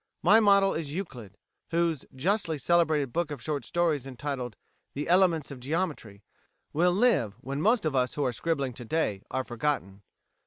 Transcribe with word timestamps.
My 0.33 0.39
model 0.39 0.73
is 0.73 0.91
Euclid, 0.91 1.37
whose 1.69 2.05
justly 2.15 2.57
celebrated 2.57 3.13
book 3.13 3.29
of 3.29 3.39
short 3.39 3.63
stories 3.65 4.07
entitled 4.07 4.55
'The 4.95 5.07
Elements 5.07 5.51
of 5.51 5.59
Geometry' 5.59 6.23
will 6.73 6.91
live 6.91 7.35
when 7.41 7.61
most 7.61 7.85
of 7.85 7.95
us 7.95 8.15
who 8.15 8.25
are 8.25 8.33
scribbling 8.33 8.73
to 8.73 8.83
day 8.85 9.21
are 9.29 9.43
forgotten. 9.43 10.01